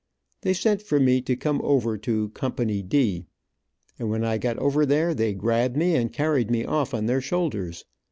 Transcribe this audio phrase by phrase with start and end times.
[0.41, 2.49] They sent for me to come over to Co.
[2.49, 3.27] D.,
[3.99, 7.21] and when I got over there they grabbed me and carried me off on their
[7.21, 7.85] shoulders.